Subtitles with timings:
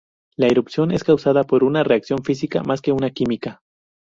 [0.35, 3.61] La erupción es causada por una reacción física, más que una química.